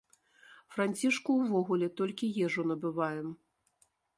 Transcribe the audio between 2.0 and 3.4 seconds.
толькі ежу набываем.